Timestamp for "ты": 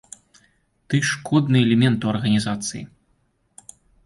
0.87-0.95